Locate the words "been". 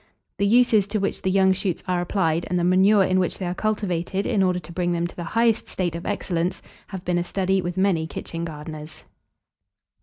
7.05-7.19